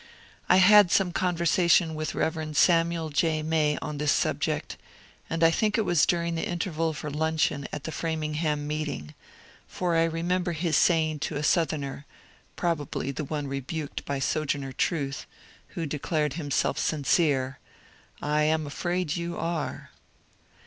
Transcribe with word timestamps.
I 0.49 0.55
had 0.55 0.89
some 0.89 1.11
conversation 1.11 1.93
with 1.93 2.13
Bev. 2.13 2.57
Samuel 2.57 3.11
J. 3.11 3.43
May 3.43 3.77
on 3.83 3.99
this 3.99 4.11
subject, 4.11 4.75
and 5.29 5.43
I 5.43 5.51
think 5.51 5.77
it 5.77 5.85
was 5.85 6.07
during 6.07 6.33
the 6.33 6.43
interval 6.47 6.91
for 6.93 7.11
luncheon 7.11 7.67
at 7.71 7.83
the 7.83 7.91
Framingham 7.91 8.65
meeting; 8.65 9.13
for 9.67 9.95
I 9.95 10.05
remember 10.05 10.53
his 10.53 10.75
saying 10.75 11.19
to 11.19 11.35
a 11.35 11.43
Southerner— 11.43 12.07
probably 12.55 13.11
the 13.11 13.25
one 13.25 13.45
rebuked 13.45 14.03
by 14.03 14.17
Sojourner 14.17 14.71
Truth— 14.73 15.27
who 15.77 15.85
declared 15.85 16.33
himself 16.33 16.79
sincere, 16.79 17.59
*^I 18.23 18.45
am 18.49 18.65
afraid 18.65 19.15
you 19.17 19.37
are." 19.37 19.91